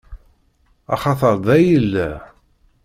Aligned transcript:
Axaṭeṛ 0.93 1.35
da 1.45 1.55
i 1.61 1.65
yella. 1.69 2.09